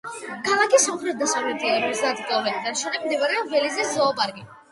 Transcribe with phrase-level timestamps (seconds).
[0.45, 4.49] ქალაქის სამხრეთ-დასავლეთით, ორმოცდაათი კილომეტრის დაშორებით, მდებარეობს ბელიზის ზოოპარკი.